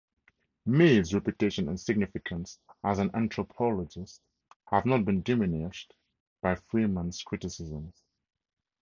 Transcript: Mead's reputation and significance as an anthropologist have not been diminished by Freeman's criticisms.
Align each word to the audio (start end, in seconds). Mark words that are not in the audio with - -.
Mead's 0.65 1.13
reputation 1.13 1.69
and 1.69 1.79
significance 1.79 2.57
as 2.83 2.97
an 2.97 3.11
anthropologist 3.13 4.19
have 4.71 4.83
not 4.83 5.05
been 5.05 5.21
diminished 5.21 5.93
by 6.41 6.55
Freeman's 6.55 7.21
criticisms. 7.21 8.01